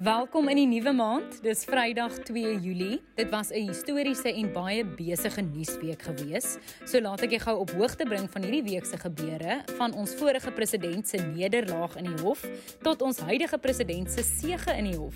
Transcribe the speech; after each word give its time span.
Welkom 0.00 0.46
in 0.48 0.56
die 0.56 0.64
nuwe 0.64 0.94
maand. 0.96 1.42
Dis 1.44 1.66
Vrydag 1.68 2.14
2 2.24 2.54
Julie. 2.64 3.02
Dit 3.18 3.28
was 3.28 3.50
'n 3.52 3.68
historiese 3.68 4.32
en 4.32 4.52
baie 4.52 4.84
besige 4.84 5.40
nuusweek 5.40 6.02
gewees. 6.02 6.56
So 6.86 7.00
laat 7.00 7.20
ek 7.20 7.30
jou 7.30 7.40
gou 7.40 7.58
op 7.58 7.70
hoogte 7.70 8.04
bring 8.04 8.30
van 8.30 8.42
hierdie 8.42 8.62
week 8.62 8.84
se 8.84 8.96
gebeure, 8.96 9.62
van 9.76 9.92
ons 9.92 10.14
vorige 10.14 10.50
president 10.50 11.08
se 11.08 11.16
nederlaag 11.18 11.96
in 11.96 12.04
die 12.04 12.22
hof 12.22 12.46
tot 12.82 13.02
ons 13.02 13.18
huidige 13.18 13.58
president 13.58 14.10
se 14.10 14.22
sege 14.22 14.72
in 14.76 14.84
die 14.84 14.96
hof. 14.96 15.14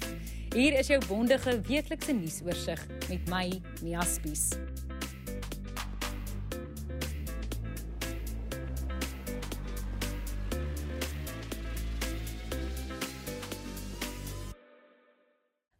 Hier 0.53 0.79
is 0.79 0.87
jou 0.87 1.01
bondige 1.09 1.61
weeklikse 1.61 2.13
nuusoorseig 2.13 2.87
met 3.09 3.29
my, 3.29 3.61
Mia 3.83 4.03
Spies. 4.03 4.51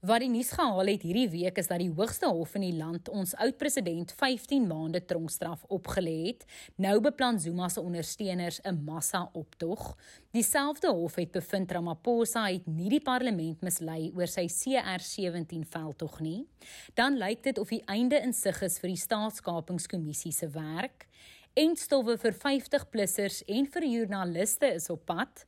Wat 0.05 0.21
die 0.21 0.29
nuus 0.29 0.51
gehaal 0.53 0.91
het 0.91 1.05
hierdie 1.07 1.31
week 1.33 1.57
is 1.57 1.71
dat 1.71 1.81
die 1.81 1.89
hoogste 1.89 2.29
hof 2.29 2.51
in 2.59 2.65
die 2.67 2.75
land 2.77 3.07
ons 3.09 3.31
oud-president 3.41 4.11
15 4.13 4.67
maande 4.69 5.01
tronkstraf 5.01 5.63
opgelê 5.73 6.27
het. 6.27 6.43
Nou 6.77 6.99
beplan 7.01 7.39
Zuma 7.41 7.71
se 7.73 7.81
ondersteuners 7.81 8.61
'n 8.69 8.83
massa-optog. 8.85 9.97
Dieselfde 10.31 10.91
hof 10.93 11.15
het 11.15 11.31
bevind 11.33 11.73
Ramaphosa 11.73 12.43
het 12.53 12.67
nie 12.67 12.91
die 12.91 13.01
parlement 13.01 13.63
mislei 13.63 14.13
oor 14.15 14.27
sy 14.27 14.45
CR17 14.47 15.65
veldtog 15.65 16.21
nie. 16.21 16.47
Dan 16.95 17.17
lyk 17.17 17.43
dit 17.43 17.59
of 17.59 17.69
die 17.69 17.83
einde 17.87 18.21
in 18.21 18.33
sig 18.35 18.63
is 18.63 18.79
vir 18.79 18.89
die 18.89 19.01
staatskapingskommissie 19.01 20.33
se 20.33 20.49
werk. 20.49 21.07
Eindstowwe 21.55 22.19
vir 22.19 22.33
50-plussers 22.33 23.43
en 23.47 23.67
vir 23.67 23.83
joernaliste 23.83 24.67
is 24.67 24.91
op 24.91 25.07
pad. 25.07 25.47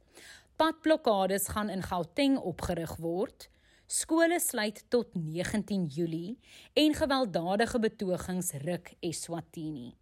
Padblokkades 0.56 1.48
gaan 1.48 1.69
in 1.69 1.83
Gauteng 1.83 2.38
opgerig 2.38 2.97
word. 2.97 3.50
Skole 3.86 4.40
sluit 4.42 4.80
tot 4.90 5.12
19 5.14 5.84
Julie 5.86 6.38
en 6.74 6.94
gewelddadige 6.94 7.78
betogings 7.78 8.48
ruk 8.64 8.91
Eswatini. 9.00 9.92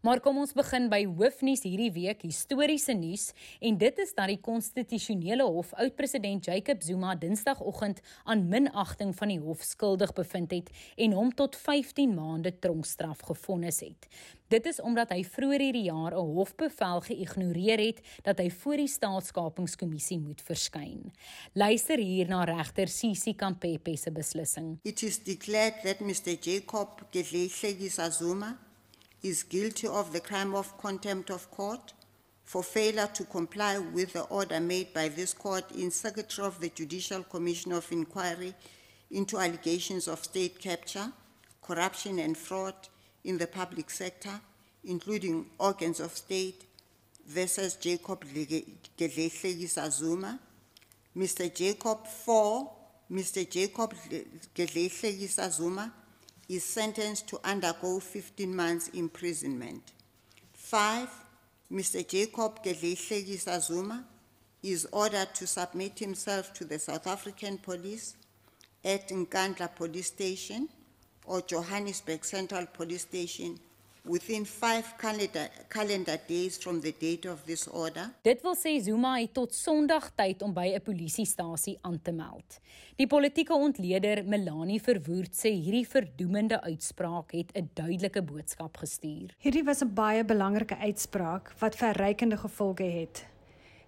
Maar 0.00 0.20
kom 0.20 0.38
ons 0.38 0.52
begin 0.54 0.88
by 0.88 1.00
hoofnuus 1.06 1.64
hierdie 1.66 1.90
week, 1.92 2.22
historiese 2.22 2.94
nuus 2.94 3.32
en 3.60 3.78
dit 3.78 3.98
is 3.98 4.14
dat 4.14 4.30
die 4.30 4.38
konstitusionele 4.40 5.42
hof 5.42 5.72
oud-president 5.74 6.46
Jacob 6.46 6.82
Zuma 6.82 7.14
Dinsdagoggend 7.18 8.00
aan 8.24 8.46
minagting 8.48 9.14
van 9.18 9.32
die 9.32 9.40
hof 9.42 9.62
skuldig 9.66 10.12
bevind 10.14 10.54
het 10.54 10.70
en 10.96 11.16
hom 11.18 11.34
tot 11.34 11.56
15 11.56 12.14
maande 12.14 12.54
tronkstraf 12.58 13.24
gefonnis 13.26 13.80
het. 13.80 14.06
Dit 14.48 14.64
is 14.64 14.78
omdat 14.80 15.10
hy 15.12 15.20
vroeër 15.28 15.60
hierdie 15.60 15.88
jaar 15.90 16.14
'n 16.16 16.30
hofbevel 16.36 17.00
geïgnoreer 17.08 17.80
het 17.80 18.00
dat 18.22 18.38
hy 18.38 18.48
voor 18.50 18.76
die 18.76 18.88
staatskapingskommissie 18.88 20.18
moet 20.18 20.40
verskyn. 20.40 21.12
Luister 21.52 21.98
hier 21.98 22.28
na 22.28 22.44
regter 22.44 22.88
Sisi 22.88 23.34
Kampepe 23.34 23.96
se 23.96 24.10
beslissing. 24.10 24.78
It 24.82 25.02
is 25.02 25.18
declared 25.18 25.82
that 25.82 26.00
Mr 26.00 26.38
Jacob 26.40 27.04
Gedlehle 27.10 28.10
Zuma 28.10 28.58
is 29.22 29.42
guilty 29.42 29.86
of 29.86 30.12
the 30.12 30.20
crime 30.20 30.54
of 30.54 30.76
contempt 30.78 31.30
of 31.30 31.50
court 31.50 31.92
for 32.44 32.62
failure 32.62 33.08
to 33.12 33.24
comply 33.24 33.78
with 33.78 34.14
the 34.14 34.22
order 34.22 34.58
made 34.60 34.94
by 34.94 35.08
this 35.08 35.34
court 35.34 35.70
in 35.72 35.90
Secretary 35.90 36.46
of 36.46 36.58
the 36.60 36.70
Judicial 36.70 37.22
Commission 37.24 37.72
of 37.72 37.90
Inquiry 37.92 38.54
into 39.10 39.38
allegations 39.38 40.08
of 40.08 40.24
state 40.24 40.58
capture, 40.58 41.12
corruption 41.62 42.18
and 42.18 42.36
fraud 42.36 42.74
in 43.24 43.36
the 43.38 43.46
public 43.46 43.90
sector, 43.90 44.40
including 44.84 45.46
organs 45.58 46.00
of 46.00 46.16
state, 46.16 46.64
versus 47.26 47.74
Jacob 47.74 48.24
Gedlehle 48.24 49.90
Zuma. 49.90 50.38
Mr. 51.14 51.54
Jacob 51.54 52.06
4, 52.06 52.72
Mr. 53.12 53.50
Jacob 53.50 53.92
Gedlehle 54.54 55.50
Zuma 55.52 55.92
is 56.48 56.64
sentenced 56.64 57.28
to 57.28 57.38
undergo 57.44 58.00
15 58.00 58.54
months 58.54 58.88
imprisonment. 58.88 59.92
Five, 60.54 61.08
Mr. 61.72 62.06
Jacob 62.06 62.62
Gedlehle 62.64 63.60
Zuma 63.60 64.04
is 64.62 64.86
ordered 64.90 65.34
to 65.34 65.46
submit 65.46 65.98
himself 65.98 66.52
to 66.54 66.64
the 66.64 66.78
South 66.78 67.06
African 67.06 67.58
police 67.58 68.16
at 68.84 69.08
Nkandla 69.08 69.74
Police 69.76 70.08
Station 70.08 70.68
or 71.26 71.42
Johannesburg 71.42 72.24
Central 72.24 72.66
Police 72.66 73.02
Station 73.02 73.60
within 74.08 74.46
5 74.46 74.96
calendar, 74.96 75.48
calendar 75.68 76.18
days 76.26 76.56
from 76.56 76.80
the 76.80 76.94
date 76.98 77.30
of 77.30 77.44
this 77.44 77.68
order. 77.68 78.10
Dit 78.22 78.42
wil 78.42 78.56
sê 78.56 78.78
Zuma 78.82 79.18
het 79.20 79.34
tot 79.36 79.54
Sondag 79.54 80.10
tyd 80.16 80.42
om 80.42 80.52
by 80.52 80.66
'n 80.74 80.82
polisiestasie 80.82 81.78
aan 81.80 82.00
te 82.02 82.12
meld. 82.12 82.58
Die 82.96 83.06
politieke 83.06 83.54
ontleder 83.54 84.24
Melanie 84.24 84.82
Verwoerd 84.82 85.32
sê 85.32 85.50
hierdie 85.52 85.88
verdoemende 85.88 86.60
uitspraak 86.60 87.32
het 87.32 87.52
'n 87.54 87.70
duidelike 87.74 88.22
boodskap 88.22 88.76
gestuur. 88.76 89.34
Hierdie 89.38 89.64
was 89.64 89.82
'n 89.82 89.94
baie 89.94 90.24
belangrike 90.24 90.76
uitspraak 90.76 91.52
wat 91.58 91.76
verrykende 91.76 92.36
gevolge 92.36 92.84
het. 92.84 93.26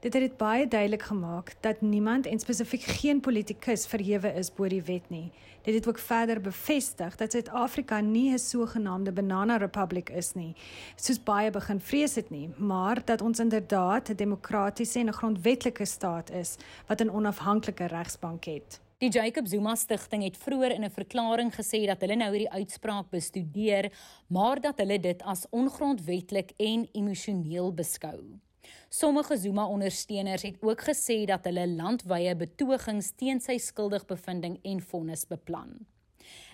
Dit 0.00 0.12
het 0.12 0.22
dit 0.22 0.36
baie 0.36 0.68
duidelik 0.68 1.02
gemaak 1.02 1.54
dat 1.60 1.80
niemand 1.80 2.26
en 2.26 2.38
spesifiek 2.40 2.82
geen 2.82 3.20
politikus 3.20 3.86
verhewe 3.86 4.32
is 4.32 4.48
bo 4.52 4.68
die 4.68 4.82
wet 4.82 5.10
nie. 5.12 5.26
Dit 5.62 5.74
het 5.74 5.88
ook 5.88 5.98
verder 5.98 6.40
bevestig 6.40 7.16
dat 7.20 7.32
Suid-Afrika 7.32 8.00
nie 8.00 8.32
'n 8.32 8.38
sogenaamde 8.38 9.12
banana 9.12 9.56
republic 9.56 10.08
is 10.08 10.32
nie, 10.32 10.54
soos 10.96 11.22
baie 11.22 11.50
begin 11.50 11.80
vrees 11.80 12.14
het 12.14 12.30
nie, 12.30 12.48
maar 12.56 13.04
dat 13.04 13.20
ons 13.20 13.38
inderdaad 13.38 14.08
'n 14.08 14.14
demokratiese 14.14 14.98
en 14.98 15.08
'n 15.08 15.12
grondwetlike 15.12 15.84
staat 15.84 16.30
is 16.30 16.56
wat 16.86 17.00
'n 17.00 17.10
onafhanklike 17.10 17.84
regsbank 17.84 18.44
het. 18.44 18.80
Die 18.98 19.10
Jacob 19.10 19.46
Zuma 19.46 19.74
stigting 19.74 20.22
het 20.22 20.36
vroeër 20.36 20.70
in 20.70 20.84
'n 20.84 20.90
verklaring 20.90 21.54
gesê 21.54 21.86
dat 21.86 22.00
hulle 22.00 22.16
nou 22.16 22.30
hierdie 22.30 22.50
uitspraak 22.50 23.10
bestudeer, 23.10 23.92
maar 24.26 24.60
dat 24.60 24.78
hulle 24.78 25.00
dit 25.00 25.22
as 25.22 25.46
ongrondwetlik 25.50 26.50
en 26.56 26.88
emosioneel 26.92 27.74
beskou. 27.74 28.40
Sommige 28.88 29.36
Zuma-ondersteuners 29.36 30.42
het 30.42 30.60
ook 30.60 30.82
gesê 30.88 31.24
dat 31.30 31.44
hulle 31.44 31.68
landwyse 31.68 32.36
betogings 32.36 33.12
teen 33.16 33.40
sy 33.40 33.58
skuldigbevindings 33.58 34.60
en 34.62 34.80
vonnis 34.82 35.26
beplan. 35.26 35.78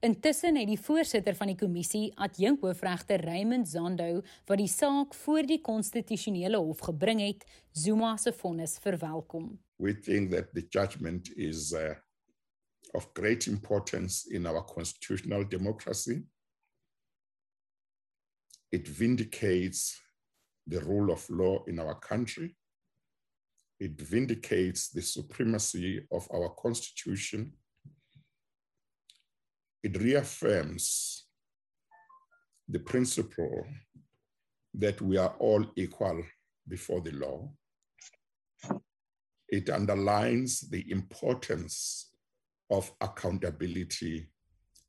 Intussen 0.00 0.56
het 0.56 0.68
die 0.68 0.80
voorsitter 0.80 1.34
van 1.36 1.50
die 1.50 1.58
kommissie, 1.58 2.10
adjunkhoofregter 2.22 3.24
Raymond 3.24 3.68
Zondo, 3.68 4.22
wat 4.46 4.60
die 4.60 4.70
saak 4.70 5.14
voor 5.14 5.46
die 5.48 5.60
konstitusionele 5.64 6.60
hof 6.60 6.84
gebring 6.88 7.20
het, 7.24 7.44
Zuma 7.72 8.16
se 8.16 8.32
vonnis 8.32 8.78
verwelkom. 8.82 9.56
We 9.76 9.92
think 9.92 10.30
that 10.30 10.52
the 10.54 10.66
judgment 10.68 11.32
is 11.36 11.72
uh, 11.72 11.96
of 12.94 13.12
great 13.14 13.46
importance 13.46 14.24
in 14.30 14.46
our 14.46 14.64
constitutional 14.64 15.44
democracy. 15.48 16.24
It 18.70 18.88
vindicates 18.88 20.05
the 20.66 20.80
rule 20.80 21.12
of 21.12 21.28
law 21.30 21.62
in 21.66 21.78
our 21.78 21.94
country. 21.94 22.56
It 23.78 24.00
vindicates 24.00 24.88
the 24.88 25.02
supremacy 25.02 26.06
of 26.10 26.26
our 26.32 26.48
constitution. 26.50 27.52
It 29.82 30.00
reaffirms 30.00 31.26
the 32.68 32.80
principle 32.80 33.66
that 34.74 35.00
we 35.00 35.16
are 35.16 35.34
all 35.38 35.64
equal 35.76 36.22
before 36.68 37.00
the 37.00 37.12
law. 37.12 37.48
It 39.48 39.70
underlines 39.70 40.62
the 40.62 40.90
importance 40.90 42.10
of 42.70 42.90
accountability 43.00 44.28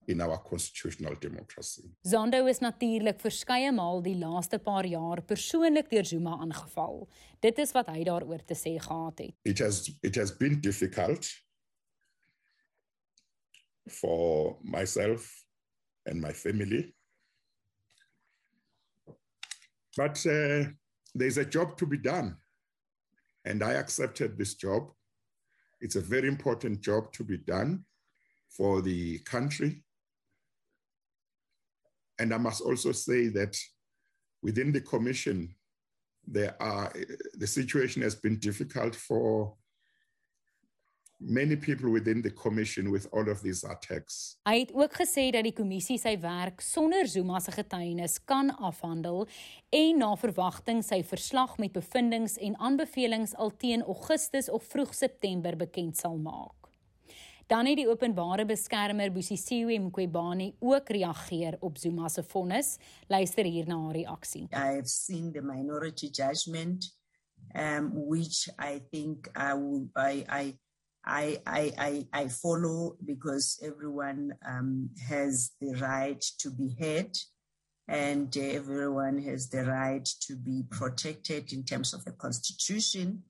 in 0.08 0.22
our 0.22 0.38
constitutional 0.38 1.16
democracy. 1.20 1.92
Zondo 2.02 2.46
is 2.48 2.60
natuurlik 2.60 3.20
verskeie 3.20 3.72
maal 3.76 4.00
die 4.04 4.16
laaste 4.16 4.60
paar 4.64 4.88
jaar 4.88 5.22
persoonlik 5.28 5.90
deur 5.92 6.06
Zuma 6.08 6.38
aangeval. 6.40 7.04
Dit 7.44 7.60
is 7.60 7.74
wat 7.76 7.92
hy 7.92 8.06
daaroor 8.08 8.44
te 8.48 8.56
sê 8.56 8.78
gehad 8.80 9.20
het. 9.20 9.36
It 9.44 9.60
has 9.60 9.92
it 10.02 10.16
has 10.16 10.32
been 10.32 10.62
difficult 10.62 11.28
for 14.00 14.58
myself 14.64 15.28
and 16.06 16.22
my 16.22 16.32
family. 16.34 16.96
But 19.98 20.24
uh, 20.26 20.72
there's 21.14 21.38
a 21.38 21.46
job 21.46 21.76
to 21.78 21.86
be 21.86 21.98
done. 21.98 22.38
And 23.44 23.64
I 23.64 23.74
accepted 23.74 24.38
this 24.38 24.56
job. 24.56 24.94
It's 25.82 25.96
a 25.96 26.02
very 26.02 26.28
important 26.28 26.82
job 26.82 27.12
to 27.14 27.24
be 27.24 27.38
done 27.38 27.86
for 28.50 28.82
the 28.82 29.20
country 29.20 29.84
And 32.20 32.34
I 32.34 32.38
must 32.38 32.62
also 32.62 32.92
say 32.92 33.30
that 33.30 33.56
within 34.42 34.72
the 34.72 34.82
commission, 34.82 35.56
there 36.26 36.56
are 36.60 36.92
the 37.38 37.48
situation 37.48 38.02
has 38.02 38.16
been 38.16 38.38
difficult 38.40 38.96
for 38.96 39.56
many 41.20 41.56
people 41.56 41.90
within 41.90 42.22
the 42.22 42.30
commission 42.30 42.92
with 42.92 43.08
all 43.12 43.28
of 43.30 43.42
these 43.42 43.64
attacks. 43.64 44.38
Hy 44.46 44.60
het 44.60 44.74
ook 44.74 44.94
gesê 44.94 45.30
dat 45.34 45.48
die 45.48 45.56
kommissie 45.56 45.98
sy 45.98 46.14
werk 46.22 46.62
sonder 46.62 47.10
Zuma 47.10 47.40
se 47.42 47.52
getuienis 47.56 48.20
kan 48.26 48.52
afhandel 48.58 49.26
en 49.74 50.04
na 50.04 50.14
verwagting 50.20 50.84
sy 50.86 51.02
verslag 51.04 51.58
met 51.58 51.74
bevindinge 51.74 52.38
en 52.42 52.58
aanbevelings 52.62 53.34
al 53.36 53.56
teen 53.58 53.82
Augustus 53.82 54.50
of 54.50 54.66
vroeg 54.70 54.94
September 54.94 55.58
bekend 55.58 55.98
sal 55.98 56.18
maak. 56.22 56.57
Dan 57.48 57.66
het 57.66 57.78
die 57.80 57.88
openbare 57.88 58.44
beskermer 58.46 59.12
Busisiwe 59.12 59.78
Mqwebani 59.80 60.56
ook 60.60 60.90
reageer 60.90 61.56
op 61.60 61.78
Zuma 61.78 62.10
se 62.12 62.24
vonnis. 62.24 62.78
Luister 63.08 63.46
hier 63.46 63.68
na 63.68 63.78
haar 63.84 63.96
reaksie. 63.96 64.44
I 64.52 64.76
have 64.76 64.88
seen 64.88 65.32
the 65.32 65.42
minority 65.42 66.10
judgment 66.12 66.96
um 67.56 67.92
which 67.94 68.50
I 68.60 68.82
think 68.92 69.30
I 69.36 69.54
will 69.54 69.88
I 69.96 70.26
I 70.28 70.58
I, 71.10 71.42
I, 71.46 71.72
I, 71.78 72.08
I 72.24 72.28
follow 72.28 72.98
because 73.06 73.58
everyone 73.64 74.34
um, 74.46 74.90
has 75.08 75.52
the 75.62 75.74
right 75.80 76.22
to 76.40 76.52
be 76.52 76.76
heard 76.78 77.18
and 77.88 78.36
everyone 78.36 79.18
has 79.24 79.48
the 79.48 79.64
right 79.64 80.06
to 80.28 80.36
be 80.36 80.64
protected 80.70 81.54
in 81.54 81.64
terms 81.64 81.94
of 81.94 82.04
the 82.04 82.12
constitution. 82.12 83.24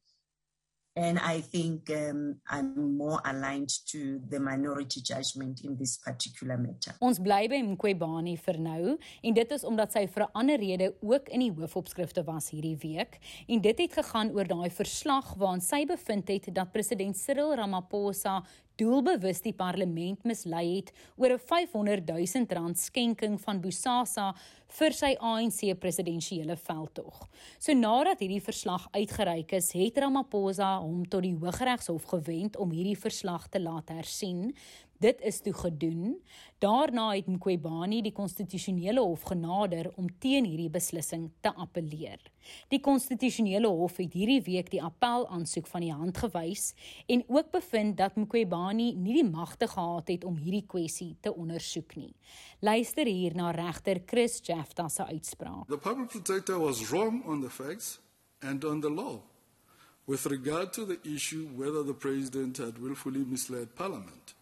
And 0.97 1.19
I 1.19 1.41
think 1.41 1.91
um, 1.91 2.37
I'm 2.49 2.97
more 2.97 3.21
aligned 3.23 3.69
to 3.91 4.19
the 4.31 4.39
minority 4.39 4.99
judgment 4.99 5.61
in 5.63 5.77
this 5.77 5.97
particular 5.97 6.57
matter. 6.57 6.95
Ons 7.05 7.19
bly 7.21 7.45
by 7.51 7.59
Mqwebani 7.61 8.33
vir 8.41 8.57
nou 8.57 8.95
en 8.97 9.37
dit 9.37 9.53
is 9.53 9.65
omdat 9.69 9.93
sy 9.93 10.07
vir 10.09 10.25
'n 10.25 10.33
ander 10.33 10.57
rede 10.57 10.87
ook 11.05 11.29
in 11.29 11.45
die 11.45 11.51
hoofopskrifte 11.53 12.23
was 12.25 12.49
hierdie 12.49 12.77
week 12.81 13.19
en 13.47 13.61
dit 13.61 13.77
het 13.77 13.93
gegaan 13.93 14.33
oor 14.33 14.49
daai 14.49 14.69
verslag 14.73 15.35
waarin 15.37 15.61
sy 15.61 15.85
bevind 15.85 16.27
het 16.33 16.49
dat 16.49 16.71
president 16.71 17.17
Cyril 17.17 17.53
Ramaphosa 17.53 18.41
doelbewus 18.77 19.41
die 19.41 19.53
parlement 19.57 20.23
mislei 20.27 20.77
het 20.77 20.91
oor 21.17 21.33
'n 21.33 21.39
500 21.39 22.07
000 22.07 22.45
rand 22.49 22.77
skenking 22.77 23.39
van 23.41 23.61
Bosasa 23.61 24.33
vir 24.67 24.93
sy 24.93 25.15
ANC 25.19 25.79
presidensiële 25.79 26.57
veldtog. 26.57 27.27
So 27.59 27.73
nadat 27.73 28.19
hierdie 28.19 28.43
verslag 28.43 28.87
uitgereik 28.91 29.51
is, 29.51 29.71
het 29.71 29.97
Ramaphosa 29.97 30.79
hom 30.79 31.05
tot 31.07 31.23
die 31.23 31.35
Hooggeregshof 31.35 32.03
gewend 32.03 32.57
om 32.57 32.71
hierdie 32.71 32.97
verslag 32.97 33.47
te 33.49 33.59
laat 33.59 33.89
hersien, 33.89 34.53
Dit 34.99 35.21
is 35.21 35.41
toe 35.41 35.53
gedoen. 35.53 36.17
Daarna 36.57 37.11
het 37.13 37.27
Mqwebani 37.27 38.01
die 38.01 38.11
konstitusionele 38.11 38.99
hof 38.99 39.27
genader 39.29 39.91
om 39.95 40.07
teen 40.19 40.45
hierdie 40.45 40.71
beslissing 40.73 41.29
te 41.41 41.53
appeleer. 41.53 42.17
Die 42.73 42.79
konstitusionele 42.81 43.69
hof 43.69 43.99
het 44.01 44.13
hierdie 44.17 44.41
week 44.41 44.71
die 44.73 44.81
appel 44.81 45.27
aansoek 45.29 45.67
van 45.69 45.85
die 45.85 45.93
hand 45.93 46.17
gewys 46.17 46.71
en 47.05 47.23
ook 47.27 47.51
bevind 47.53 47.97
dat 47.97 48.17
Mqwebani 48.17 48.93
nie 48.95 49.19
die 49.19 49.29
magte 49.29 49.67
gehad 49.69 50.09
het 50.09 50.25
om 50.25 50.39
hierdie 50.41 50.65
kwessie 50.65 51.15
te 51.21 51.33
ondersoek 51.33 51.95
nie. 51.95 52.13
Luister 52.59 53.05
hier 53.05 53.35
na 53.35 53.51
regter 53.51 54.01
Chris 54.05 54.39
Jafta 54.41 54.89
se 54.89 55.05
uitspraak. 55.05 55.67
The 55.67 55.77
public 55.77 56.09
protector 56.09 56.57
was 56.59 56.89
wrong 56.89 57.21
on 57.25 57.41
the 57.41 57.49
facts 57.49 57.99
and 58.39 58.65
on 58.65 58.81
the 58.81 58.89
law 58.89 59.21
with 60.07 60.25
regard 60.25 60.73
to 60.73 60.85
the 60.85 60.99
issue 61.03 61.45
whether 61.55 61.83
the 61.83 61.93
president 61.93 62.57
had 62.57 62.79
willfully 62.79 63.25
misled 63.27 63.75
parliament. 63.75 64.36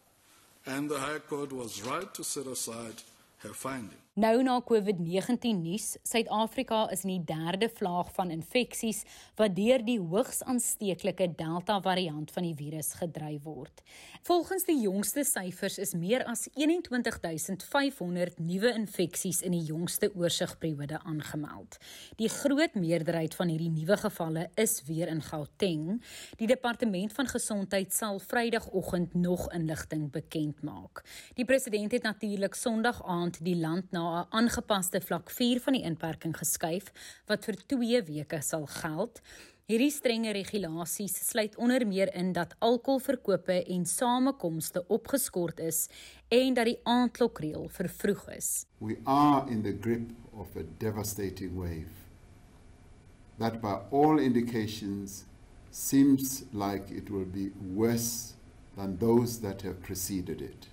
And 0.65 0.89
the 0.89 0.99
High 0.99 1.19
Court 1.19 1.51
was 1.53 1.83
right 1.83 2.11
to 2.13 2.23
set 2.23 2.47
aside 2.47 3.03
her 3.39 3.53
finding. 3.53 4.04
Nou 4.15 4.37
na 4.47 4.61
COVID-19 4.63 5.57
nuus, 5.59 5.97
Suid-Afrika 6.07 6.85
is 6.87 7.01
in 7.03 7.09
die 7.17 7.23
derde 7.35 7.67
vlaag 7.67 8.13
van 8.15 8.29
infeksies 8.31 9.01
wat 9.35 9.57
deur 9.57 9.81
die 9.83 9.97
hoogs 9.99 10.37
aansteeklike 10.47 11.25
Delta 11.35 11.81
variant 11.83 12.31
van 12.31 12.47
die 12.47 12.53
virus 12.55 12.93
gedryf 12.95 13.43
word. 13.43 13.81
Volgens 14.23 14.63
die 14.69 14.77
jongste 14.85 15.25
syfers 15.27 15.75
is 15.83 15.91
meer 15.99 16.23
as 16.31 16.45
21500 16.55 18.39
nuwe 18.39 18.71
infeksies 18.77 19.41
in 19.43 19.51
die 19.57 19.65
jongste 19.67 20.07
oorsigperiode 20.15 21.01
aangemeld. 21.03 21.75
Die 22.15 22.31
groot 22.31 22.79
meerderheid 22.79 23.35
van 23.35 23.51
hierdie 23.51 23.73
nuwe 23.75 23.99
gevalle 24.05 24.47
is 24.55 24.77
weer 24.87 25.11
in 25.11 25.19
Gauteng. 25.27 25.99
Die 26.39 26.47
departement 26.47 27.11
van 27.19 27.27
gesondheid 27.33 27.91
sal 27.91 28.23
Vrydagoggend 28.23 29.19
nog 29.19 29.51
inligting 29.51 30.07
bekend 30.15 30.63
maak. 30.63 31.03
Die 31.35 31.43
president 31.43 31.91
het 31.91 32.07
natuurlik 32.07 32.55
Sondag 32.55 33.03
aand 33.03 33.43
die 33.43 33.59
land 33.59 33.91
na 33.91 34.04
'n 34.05 34.27
aangepaste 34.29 35.01
vlak 35.01 35.29
4 35.29 35.59
van 35.59 35.73
die 35.73 35.83
inperking 35.83 36.37
geskuif 36.37 36.91
wat 37.27 37.45
vir 37.45 37.55
2 37.67 38.03
weke 38.03 38.41
sal 38.41 38.65
geld. 38.65 39.21
Hierdie 39.65 39.89
strenge 39.89 40.31
regulasies 40.31 41.15
sluit 41.29 41.55
onder 41.57 41.87
meer 41.87 42.11
in 42.13 42.33
dat 42.33 42.55
alkoholverkope 42.59 43.63
en 43.63 43.85
samekomste 43.85 44.83
opgeskort 44.87 45.59
is 45.59 45.87
en 46.29 46.53
dat 46.53 46.65
die 46.65 46.79
aandklokreël 46.83 47.65
vervroeg 47.69 48.29
is. 48.29 48.65
We 48.77 48.97
are 49.05 49.49
in 49.49 49.63
the 49.63 49.77
grip 49.81 50.11
of 50.33 50.55
a 50.55 50.63
devastating 50.77 51.55
wave 51.57 52.05
that 53.39 53.61
by 53.61 53.79
all 53.91 54.19
indications 54.19 55.25
seems 55.71 56.43
like 56.53 56.93
it 56.93 57.09
will 57.09 57.25
be 57.25 57.51
worse 57.73 58.35
than 58.75 58.97
those 58.97 59.41
that 59.41 59.61
have 59.63 59.81
preceded 59.81 60.41
it. 60.41 60.67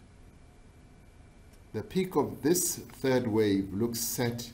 The 1.72 1.82
peak 1.82 2.16
of 2.16 2.42
this 2.42 2.80
third 3.00 3.26
wave 3.26 3.72
looks 3.72 3.98
set 3.98 4.52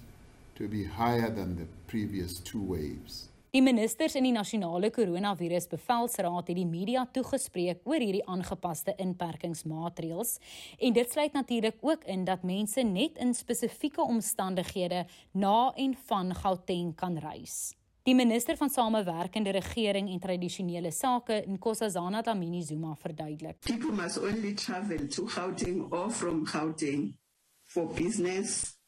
to 0.55 0.69
be 0.69 0.85
higher 0.85 1.29
than 1.29 1.57
the 1.57 1.67
previous 1.89 2.39
two 2.39 2.63
waves. 2.63 3.29
Die 3.51 3.63
ministers 3.63 4.15
in 4.15 4.23
die 4.23 4.33
nasionale 4.33 4.93
koronavirus 4.95 5.67
bevelsraad 5.73 6.53
het 6.53 6.59
die 6.61 6.67
media 6.69 7.03
toegespreek 7.11 7.81
oor 7.91 7.99
hierdie 7.99 8.23
aangepaste 8.31 8.95
inperkingsmaatreëls 9.03 10.37
en 10.79 10.95
dit 10.95 11.11
sluit 11.11 11.35
natuurlik 11.35 11.83
ook 11.83 12.07
in 12.07 12.23
dat 12.29 12.47
mense 12.47 12.87
net 12.87 13.19
in 13.19 13.35
spesifieke 13.35 14.05
omstandighede 14.05 15.03
na 15.33 15.73
en 15.75 15.99
van 16.07 16.31
Gauteng 16.39 16.95
kan 16.95 17.19
reis. 17.19 17.78
Die 18.09 18.15
minister 18.15 18.57
van 18.57 18.71
Samewerkende 18.71 19.51
Regering 19.51 20.09
en 20.09 20.21
Tradisionele 20.21 20.91
Sake, 20.91 21.45
Nkosazana 21.47 22.23
Dlamini 22.23 22.63
Zuma, 22.63 22.95
verduidelik. 22.97 23.59
People 23.61 23.93
must 23.93 24.19
only 24.19 24.55
travel 24.55 25.09
to 25.09 25.27
Gauteng 25.27 25.93
or 25.93 26.11
from 26.11 26.47
Gauteng 26.47 27.19
for 27.67 27.87
business, 27.87 28.79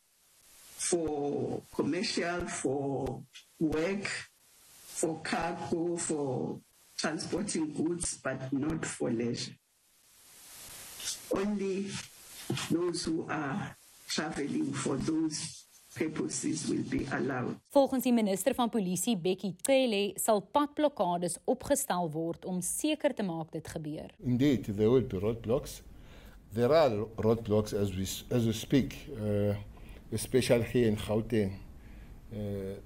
for 0.76 1.60
commercial, 1.74 2.48
for 2.48 3.22
work, 3.58 4.08
for 4.86 5.20
cargo, 5.22 5.96
for 5.96 6.60
transporting 6.96 7.74
goods, 7.74 8.18
but 8.22 8.50
not 8.52 8.86
for 8.86 9.10
leisure. 9.10 9.52
Only 11.30 11.90
those 12.70 13.04
who 13.04 13.26
are 13.28 13.76
traveling 14.08 14.72
for 14.72 14.96
those 14.96 15.66
purposes 15.94 16.66
will 16.68 16.84
be 16.88 17.06
allowed. 17.12 17.56
Volgens 17.68 18.02
die 18.02 18.12
minister 18.12 18.54
van 18.54 18.68
polisie 18.68 19.16
Bekkie 19.16 19.54
Cele 19.62 20.12
sal 20.14 20.40
padblokkades 20.40 21.38
opgestel 21.44 22.10
word 22.10 22.44
om 22.44 22.60
seker 22.60 23.14
te 23.14 23.22
maak 23.22 23.52
dit 23.52 23.68
gebeur. 23.68 24.10
Indeed, 24.24 24.70
there 24.76 24.90
will 24.90 25.06
be 25.06 25.18
roadblocks. 25.18 25.80
There 26.52 26.74
are 26.74 27.06
roadblocks 27.16 27.74
as 27.74 27.94
we 27.94 28.06
as 28.34 28.46
we 28.46 28.52
speak, 28.52 28.96
uh, 29.16 29.54
especially 30.12 30.64
here 30.72 30.88
in 30.88 30.96
Gauteng. 30.96 31.58
Uh, 32.30 32.78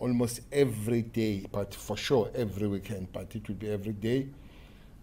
almost 0.00 0.40
every 0.50 1.02
day, 1.02 1.44
but 1.52 1.74
for 1.74 1.96
sure 1.96 2.30
every 2.34 2.66
weekend, 2.66 3.12
but 3.12 3.34
it 3.34 3.46
will 3.46 3.54
be 3.54 3.68
every 3.68 3.92
day 3.92 4.26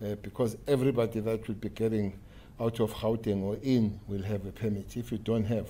uh, 0.04 0.16
because 0.22 0.58
everybody 0.68 1.20
that 1.20 1.48
will 1.48 1.56
be 1.56 1.70
getting 1.70 2.14
out 2.60 2.80
of 2.80 2.94
Gauteng 2.94 3.44
or 3.44 3.58
in 3.62 4.00
will 4.08 4.24
have 4.24 4.46
a 4.48 4.52
permit. 4.52 4.98
If 4.98 5.12
you 5.12 5.20
don't 5.20 5.46
have 5.46 5.68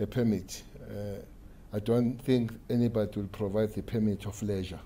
a 0.00 0.06
permit, 0.06 0.62
I 1.74 1.80
don't 1.80 2.18
think 2.18 2.52
anybody 2.68 3.20
will 3.20 3.28
provide 3.28 3.72
the 3.74 3.82
permit 3.82 4.26
of 4.26 4.42
leisure. 4.42 4.80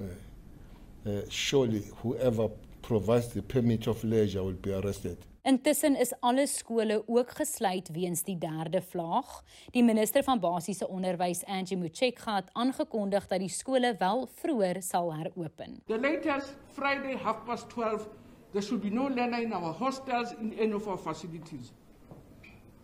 Uh, 0.00 1.10
uh, 1.10 1.20
surely, 1.28 1.84
whoever 2.02 2.48
provides 2.82 3.28
the 3.28 3.42
permit 3.42 3.86
of 3.86 4.02
leisure 4.02 4.42
will 4.42 4.60
be 4.60 4.72
arrested. 4.72 5.18
Intussen 5.44 5.96
is 6.00 6.12
alle 6.20 6.46
skole 6.46 7.02
ook 7.06 7.30
gesluit 7.30 7.90
weens 7.92 8.22
die 8.24 8.38
derde 8.38 8.80
vlaag. 8.82 9.42
Die 9.70 9.84
minister 9.84 10.22
van 10.24 10.40
basiese 10.40 10.88
onderwys, 10.88 11.44
Angie 11.44 11.76
Motshekga, 11.76 12.34
het 12.34 12.48
aangekondig 12.52 13.26
dat 13.26 13.38
die 13.38 13.48
skole 13.48 13.94
wel 13.98 14.28
vroeër 14.40 14.80
sal 14.82 15.12
heropen. 15.14 15.82
The 15.86 16.00
latest 16.00 16.56
Friday 16.72 17.16
half 17.16 17.44
past 17.44 17.68
12 17.68 18.08
there 18.52 18.62
should 18.62 18.82
be 18.82 18.90
no 18.90 19.08
learner 19.08 19.42
in 19.42 19.52
our 19.52 19.72
hostels 19.72 20.32
in 20.40 20.54
any 20.58 20.72
of 20.72 20.88
our 20.88 20.98
facilities. 20.98 21.72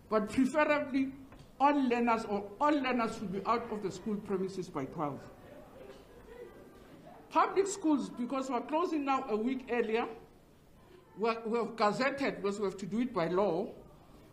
But 0.09 0.27
preferably 0.27 1.11
all 1.61 1.79
learners 1.89 2.25
or 2.25 2.43
all 2.59 2.73
learners 2.73 3.15
should 3.17 3.31
be 3.31 3.39
out 3.45 3.71
of 3.71 3.83
the 3.83 3.91
school 3.91 4.15
premises 4.15 4.67
by 4.67 4.83
12. 4.85 5.19
Public 7.29 7.67
schools, 7.67 8.09
because 8.09 8.49
we're 8.49 8.61
closing 8.61 9.05
now 9.05 9.23
a 9.29 9.37
week 9.37 9.69
earlier, 9.71 10.07
we're, 11.17 11.35
have 11.35 11.75
gazetted 11.75 12.41
because 12.41 12.59
we 12.59 12.65
have 12.65 12.77
to 12.77 12.85
do 12.87 12.99
it 13.01 13.13
by 13.13 13.27
law, 13.27 13.67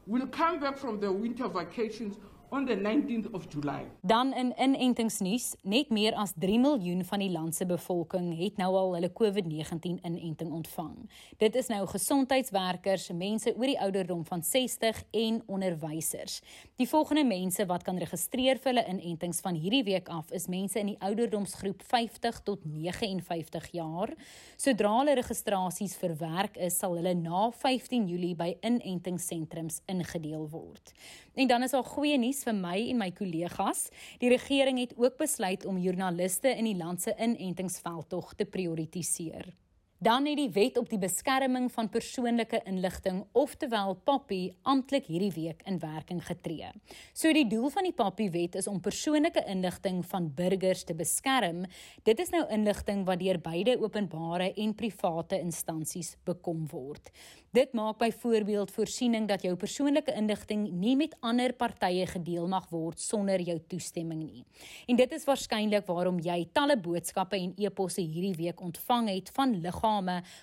will 0.07 0.27
come 0.27 0.59
back 0.59 0.79
from 0.79 0.99
their 0.99 1.13
winter 1.13 1.47
vacations 1.49 2.17
on 2.51 2.65
the 2.65 2.77
19th 2.77 3.31
of 3.31 3.47
July. 3.49 3.85
Dan 4.01 4.35
in 4.35 4.53
inentingsnuus, 4.57 5.55
net 5.63 5.91
meer 5.91 6.15
as 6.15 6.33
3 6.37 6.59
miljoen 6.59 7.05
van 7.05 7.19
die 7.19 7.31
land 7.31 7.55
se 7.55 7.67
bevolking 7.67 8.31
het 8.39 8.57
nou 8.57 8.71
al 8.77 8.95
hulle 8.95 9.11
COVID-19 9.13 9.99
inenting 10.03 10.53
ontvang. 10.53 10.95
Dit 11.39 11.55
is 11.55 11.69
nou 11.69 11.87
gesondheidswerkers, 11.87 13.11
mense 13.13 13.53
oor 13.57 13.67
die 13.67 13.81
ouderdom 13.81 14.25
van 14.25 14.43
60 14.43 15.03
en 15.11 15.43
onderwysers. 15.47 16.41
Die 16.77 16.89
volgende 16.89 17.25
mense 17.25 17.67
wat 17.67 17.85
kan 17.87 18.01
registreer 18.01 18.61
vir 18.63 18.73
hulle 18.73 18.87
inentings 18.89 19.43
van 19.45 19.59
hierdie 19.59 19.85
week 19.85 20.09
af 20.09 20.33
is 20.33 20.49
mense 20.49 20.81
in 20.81 20.93
die 20.95 20.99
ouderdomsgroep 21.05 21.83
50 21.83 22.43
tot 22.47 22.65
59 22.65 23.71
jaar. 23.77 24.15
Sodra 24.57 24.95
hulle 25.01 25.19
registrasies 25.21 25.97
verwerk 26.01 26.57
is, 26.57 26.79
sal 26.79 26.97
hulle 26.97 27.15
na 27.19 27.49
15 27.51 28.09
Julie 28.09 28.35
by 28.39 28.55
inentingssentrums 28.63 29.83
ingedeel 29.91 30.49
word. 30.51 30.95
En 31.39 31.47
dan 31.47 31.63
is 31.63 31.71
daar 31.71 31.85
goeie 31.85 32.19
nuus 32.19 32.38
vir 32.47 32.55
my 32.55 32.77
en 32.91 33.01
my 33.01 33.11
kollegas. 33.17 33.89
Die 34.23 34.31
regering 34.31 34.79
het 34.79 34.95
ook 34.97 35.17
besluit 35.19 35.67
om 35.67 35.79
joernaliste 35.79 36.53
in 36.55 36.69
die 36.71 36.77
land 36.77 37.03
se 37.03 37.15
inentingsveldtog 37.19 38.35
te 38.35 38.45
prioritiseer. 38.45 39.53
Dan 40.01 40.27
het 40.31 40.37
die 40.39 40.51
wet 40.55 40.77
op 40.79 40.87
die 40.87 40.99
beskerming 41.03 41.65
van 41.75 41.89
persoonlike 41.91 42.61
inligting, 42.71 43.25
oftewel 43.35 43.97
PAPI, 44.07 44.53
amptelik 44.63 45.09
hierdie 45.11 45.33
week 45.35 45.65
in 45.67 45.81
werking 45.83 46.21
getree. 46.23 46.69
So 47.11 47.33
die 47.35 47.49
doel 47.51 47.67
van 47.75 47.89
die 47.89 47.93
PAPI 47.93 48.29
wet 48.31 48.55
is 48.61 48.69
om 48.71 48.79
persoonlike 48.79 49.43
inligting 49.51 50.05
van 50.07 50.29
burgers 50.39 50.85
te 50.87 50.95
beskerm. 50.95 51.65
Dit 52.07 52.23
is 52.23 52.31
nou 52.31 52.45
inligting 52.47 53.03
wat 53.09 53.19
deur 53.19 53.41
beide 53.43 53.75
openbare 53.83 54.53
en 54.55 54.77
private 54.79 55.41
instansies 55.43 56.13
bekom 56.31 56.69
word. 56.71 57.11
Dit 57.51 57.73
maak 57.73 57.99
byvoorbeeld 57.99 58.71
voorsiening 58.71 59.27
dat 59.27 59.43
jou 59.43 59.57
persoonlike 59.57 60.15
inligting 60.15 60.69
nie 60.79 60.95
met 61.01 61.17
ander 61.25 61.55
partye 61.57 62.07
gedeel 62.07 62.47
mag 62.47 62.69
word 62.71 63.01
sonder 63.01 63.41
jou 63.41 63.57
toestemming 63.67 64.23
nie. 64.23 64.45
En 64.87 65.01
dit 65.01 65.13
is 65.17 65.27
waarskynlik 65.27 65.89
waarom 65.89 66.21
jy 66.23 66.45
talle 66.53 66.77
boodskappe 66.79 67.41
en 67.41 67.57
e-posse 67.57 68.05
hierdie 68.05 68.37
week 68.37 68.61
ontvang 68.63 69.09
het 69.17 69.35
van 69.35 69.57
liggame 69.59 69.88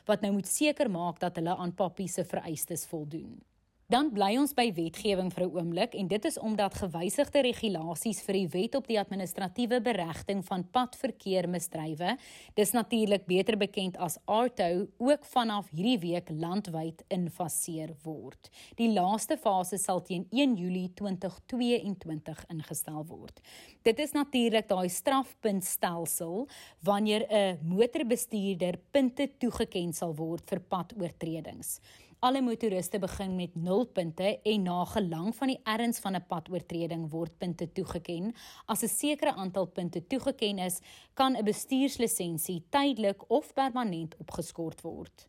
wat 0.05 0.21
nou 0.21 0.33
moet 0.33 0.47
seker 0.47 0.91
maak 0.91 1.19
dat 1.19 1.35
hulle 1.39 1.55
aan 1.55 1.73
pappie 1.73 2.07
se 2.11 2.25
vereistes 2.25 2.85
voldoen. 2.85 3.41
Dan 3.85 4.07
bly 4.09 4.31
ons 4.41 4.49
by 4.57 4.71
wetgewing 4.73 5.27
vir 5.29 5.43
'n 5.45 5.51
oomblik 5.53 5.93
en 5.93 6.07
dit 6.07 6.25
is 6.25 6.39
omdat 6.39 6.73
gewysigde 6.73 7.41
regulasies 7.45 8.21
vir 8.25 8.33
die 8.33 8.47
wet 8.47 8.75
op 8.75 8.87
die 8.87 8.97
administratiewe 8.97 9.79
beregting 9.79 10.41
van 10.45 10.63
padverkeer 10.63 11.47
misdrywe, 11.47 12.17
dis 12.55 12.71
natuurlik 12.71 13.27
beter 13.27 13.55
bekend 13.57 13.95
as 13.97 14.17
ARTO, 14.25 14.87
ook 14.97 15.25
vanaf 15.25 15.69
hierdie 15.69 15.99
week 15.99 16.29
landwyd 16.29 17.03
infaseer 17.09 17.93
word. 18.03 18.49
Die 18.75 18.89
laaste 18.89 19.37
fase 19.37 19.77
sal 19.77 20.01
teen 20.01 20.25
1 20.31 20.55
Julie 20.55 20.89
2022 20.95 22.45
ingestel 22.49 23.05
word. 23.05 23.39
Dit 23.83 23.99
is 23.99 24.13
natuurlik 24.13 24.67
daai 24.67 24.89
strafpuntstelsel 24.89 26.47
wanneer 26.81 27.27
'n 27.29 27.59
motorbestuurder 27.61 28.79
punte 28.91 29.29
toegeken 29.37 29.93
sal 29.93 30.15
word 30.15 30.41
vir 30.49 30.59
padoortredings. 30.59 31.79
Alle 32.19 32.41
motoriste 32.41 32.99
begin 32.99 33.35
met 33.35 33.55
0 33.55 33.85
punte 33.85 34.39
en 34.41 34.61
na 34.63 34.85
gelang 34.85 35.35
van 35.35 35.47
die 35.47 35.59
erns 35.63 35.99
van 35.99 36.15
'n 36.15 36.25
padoortreding 36.27 37.09
word 37.11 37.37
punte 37.37 37.71
toegeken. 37.71 38.33
As 38.65 38.83
'n 38.83 38.87
sekere 38.87 39.33
aantal 39.33 39.65
punte 39.65 40.07
toegeken 40.07 40.57
is, 40.59 40.79
kan 41.13 41.35
'n 41.35 41.43
bestuurslisensie 41.43 42.65
tydelik 42.69 43.29
of 43.29 43.53
permanent 43.53 44.15
opgeskort 44.17 44.81
word. 44.81 45.27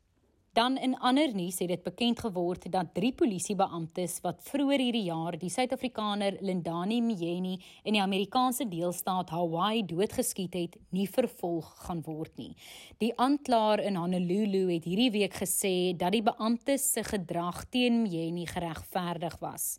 Dan 0.57 0.79
in 0.79 0.95
ander 1.05 1.35
nuus 1.35 1.59
het 1.59 1.69
dit 1.69 1.83
bekend 1.85 2.21
geword 2.25 2.63
dat 2.73 2.95
drie 2.97 3.11
polisiebeamptes 3.13 4.23
wat 4.25 4.39
vroeër 4.41 4.81
hierdie 4.87 5.03
jaar 5.11 5.37
die 5.37 5.51
Suid-Afrikaner 5.53 6.39
Lindani 6.41 7.03
Mjeni 7.05 7.59
in 7.85 7.99
die 7.99 8.01
Amerikaanse 8.01 8.65
deelstaat 8.65 9.35
Hawaii 9.37 9.85
doodgeskiet 9.85 10.57
het, 10.57 10.79
nie 10.97 11.05
vervolg 11.13 11.69
gaan 11.85 12.01
word 12.09 12.33
nie. 12.41 12.55
Die 13.05 13.13
aanklaer 13.21 13.85
in 13.85 14.01
Honolulu 14.01 14.71
het 14.73 14.89
hierdie 14.89 15.11
week 15.19 15.37
gesê 15.43 15.93
dat 15.93 16.17
die 16.17 16.25
beamptes 16.25 16.89
se 16.95 17.05
gedrag 17.05 17.67
teen 17.69 18.07
Mjeni 18.07 18.49
geregverdig 18.49 19.37
was. 19.45 19.75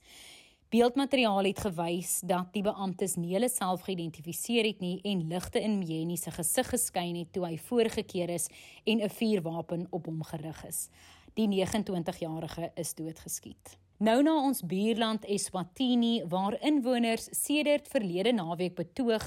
Beeldmateriaal 0.67 1.45
het 1.47 1.59
gewys 1.63 2.17
dat 2.27 2.49
die 2.51 2.61
beamptes 2.65 3.13
nie 3.15 3.29
hulle 3.37 3.47
self 3.47 3.85
geïdentifiseer 3.85 4.67
het 4.67 4.81
nie 4.83 4.97
en 5.07 5.21
ligte 5.29 5.61
in 5.63 5.77
Mjeni 5.79 6.17
se 6.19 6.33
gesig 6.35 6.67
geskyn 6.73 7.15
het 7.15 7.31
toe 7.31 7.45
hy 7.45 7.53
voorgekeer 7.69 8.33
is 8.35 8.49
en 8.83 8.99
'n 8.99 9.09
vuurwapen 9.09 9.87
op 9.95 10.11
hom 10.11 10.23
gerig 10.23 10.65
is. 10.67 10.89
Die 11.39 11.47
29-jarige 11.47 12.71
is 12.75 12.93
doodgeskiet. 12.93 13.77
Nou 13.97 14.19
na 14.21 14.35
ons 14.45 14.59
buurland 14.61 15.23
Eswatini 15.25 16.19
waar 16.29 16.53
inwoners 16.61 17.23
sedert 17.33 17.87
verlede 17.89 18.29
naweek 18.37 18.75
betoog 18.77 19.23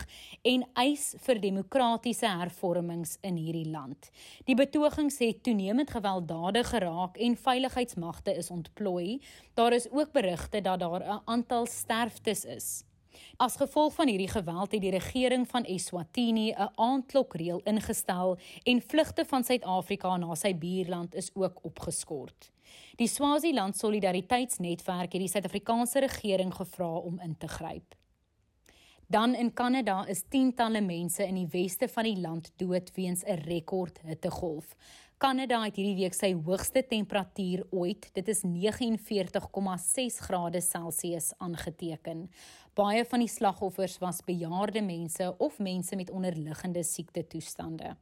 en 0.46 0.62
eis 0.78 1.08
vir 1.24 1.40
demokratiese 1.42 2.30
hervormings 2.38 3.16
in 3.26 3.34
hierdie 3.34 3.66
land. 3.66 4.12
Die 4.46 4.54
betogings 4.54 5.18
het 5.18 5.42
toenemend 5.42 5.90
gewelddadig 5.90 6.70
geraak 6.70 7.18
en 7.18 7.34
veiligheidsmagte 7.34 8.36
is 8.38 8.52
ontplooi. 8.54 9.18
Daar 9.58 9.74
is 9.74 9.90
ook 9.90 10.12
berigte 10.14 10.62
dat 10.62 10.78
daar 10.80 11.02
'n 11.02 11.22
aantal 11.24 11.66
sterftes 11.66 12.44
is. 12.44 12.84
As 13.36 13.56
gevolg 13.56 13.94
van 13.94 14.08
hierdie 14.08 14.28
geweld 14.28 14.72
het 14.72 14.80
die 14.80 14.90
regering 14.90 15.46
van 15.48 15.64
Eswatini 15.64 16.50
'n 16.50 16.70
aandklokreël 16.74 17.60
ingestel 17.64 18.38
en 18.62 18.82
vlugte 18.82 19.24
van 19.24 19.44
Suid-Afrika 19.44 20.16
na 20.16 20.34
sy 20.34 20.54
buurland 20.54 21.14
is 21.14 21.30
ook 21.34 21.64
opgeskort. 21.64 22.50
Die 22.96 23.08
Swaziland 23.08 23.76
Solidariteitsnetwerk 23.76 25.12
het 25.12 25.20
die 25.20 25.28
Suid-Afrikaanse 25.28 25.98
regering 25.98 26.54
gevra 26.54 26.96
om 26.96 27.20
in 27.20 27.36
te 27.38 27.48
gryp. 27.48 27.94
Dan 29.06 29.34
in 29.34 29.52
Kanada 29.52 30.06
is 30.06 30.22
tientalle 30.28 30.80
mense 30.80 31.26
in 31.26 31.34
die 31.34 31.48
weste 31.50 31.88
van 31.88 32.04
die 32.04 32.20
land 32.20 32.52
dood 32.56 32.92
weens 32.94 33.24
'n 33.24 33.42
rekord 33.44 34.00
hittegolf. 34.04 34.76
Kanada 35.20 35.58
het 35.66 35.76
hierdie 35.76 35.98
week 35.98 36.14
sy 36.16 36.30
hoogste 36.32 36.80
temperatuur 36.88 37.66
ooit, 37.76 38.06
dit 38.16 38.28
is 38.32 38.38
49,6 38.40 40.14
grade 40.24 40.62
Celsius 40.64 41.34
aangeteken. 41.44 42.22
Baie 42.72 43.04
van 43.04 43.20
die 43.20 43.28
slagoffers 43.28 43.98
was 44.00 44.22
bejaarde 44.24 44.80
mense 44.80 45.28
of 45.36 45.60
mense 45.60 46.00
met 46.00 46.08
onderliggende 46.08 46.80
siekte 46.88 47.26
toestande. 47.28 47.98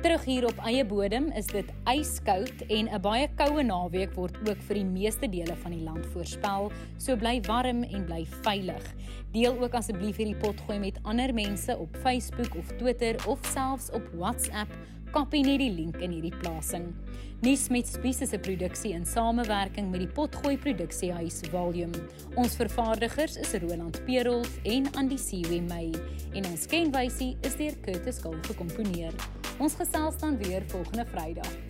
Terug 0.00 0.22
hier 0.24 0.46
op 0.48 0.62
eie 0.64 0.84
bodem 0.88 1.26
is 1.36 1.50
dit 1.50 1.66
yskoud 1.90 2.62
en 2.68 2.86
'n 2.88 3.00
baie 3.04 3.26
koue 3.36 3.62
naweek 3.62 4.14
word 4.14 4.38
ook 4.48 4.62
vir 4.68 4.74
die 4.78 4.84
meeste 4.84 5.28
dele 5.28 5.56
van 5.56 5.74
die 5.74 5.82
land 5.82 6.06
voorspel. 6.14 6.70
So 6.98 7.16
bly 7.16 7.40
warm 7.50 7.82
en 7.82 8.06
bly 8.06 8.24
veilig. 8.46 8.94
Deel 9.32 9.58
ook 9.58 9.74
asseblief 9.74 10.16
hierdie 10.16 10.38
potgooi 10.38 10.78
met 10.78 11.02
ander 11.02 11.34
mense 11.34 11.76
op 11.76 11.96
Facebook 11.96 12.54
of 12.56 12.72
Twitter 12.78 13.16
of 13.28 13.38
selfs 13.44 13.90
op 13.90 14.08
WhatsApp. 14.14 14.70
Kopie 15.10 15.42
net 15.42 15.58
die 15.58 15.72
link 15.74 15.96
in 15.98 16.12
hierdie 16.14 16.36
plasing. 16.38 16.84
Nuus 17.42 17.64
met 17.72 17.88
Spies 17.88 18.20
is 18.22 18.32
'n 18.32 18.40
produksie 18.40 18.92
in 18.92 19.04
samewerking 19.04 19.90
met 19.90 20.00
die 20.00 20.06
Potgooi 20.06 20.56
Produksiehuis 20.56 21.40
Volume. 21.50 21.98
Ons 22.36 22.54
vervaardigers 22.54 23.36
is 23.36 23.52
Roland 23.54 24.04
Perolf 24.04 24.58
en 24.62 24.86
Andy 24.94 25.16
Siwe 25.16 25.60
May 25.62 25.90
en 26.32 26.46
ons 26.46 26.66
kenwysie 26.66 27.36
is 27.40 27.56
deur 27.56 27.74
Curtis 27.80 28.20
Gold 28.22 28.46
gekomponeer. 28.46 29.12
Ons 29.58 29.74
gesels 29.74 30.18
dan 30.18 30.38
weer 30.38 30.62
volgende 30.68 31.06
Vrydag. 31.06 31.69